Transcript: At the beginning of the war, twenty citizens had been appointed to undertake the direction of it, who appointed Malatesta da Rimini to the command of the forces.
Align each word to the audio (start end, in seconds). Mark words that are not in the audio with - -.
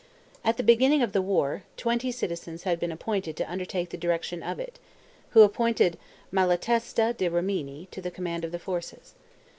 At 0.43 0.57
the 0.57 0.63
beginning 0.63 1.03
of 1.03 1.11
the 1.13 1.21
war, 1.21 1.61
twenty 1.77 2.11
citizens 2.11 2.63
had 2.63 2.79
been 2.79 2.91
appointed 2.91 3.37
to 3.37 3.47
undertake 3.51 3.89
the 3.91 3.97
direction 3.99 4.41
of 4.41 4.59
it, 4.59 4.79
who 5.29 5.43
appointed 5.43 5.95
Malatesta 6.31 7.13
da 7.15 7.27
Rimini 7.29 7.87
to 7.91 8.01
the 8.01 8.09
command 8.09 8.43
of 8.43 8.51
the 8.51 8.57
forces. 8.57 9.13